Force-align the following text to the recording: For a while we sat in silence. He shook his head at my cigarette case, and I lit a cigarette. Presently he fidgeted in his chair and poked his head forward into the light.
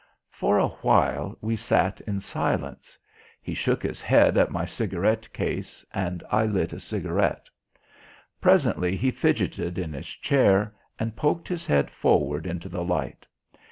For 0.31 0.57
a 0.57 0.69
while 0.69 1.37
we 1.41 1.55
sat 1.55 2.01
in 2.07 2.21
silence. 2.21 2.97
He 3.39 3.53
shook 3.53 3.83
his 3.83 4.01
head 4.01 4.35
at 4.35 4.49
my 4.49 4.65
cigarette 4.65 5.31
case, 5.31 5.85
and 5.93 6.23
I 6.31 6.43
lit 6.47 6.73
a 6.73 6.79
cigarette. 6.79 7.45
Presently 8.41 8.97
he 8.97 9.11
fidgeted 9.11 9.77
in 9.77 9.93
his 9.93 10.07
chair 10.07 10.73
and 10.97 11.15
poked 11.15 11.47
his 11.47 11.67
head 11.67 11.91
forward 11.91 12.47
into 12.47 12.67
the 12.67 12.83
light. 12.83 13.27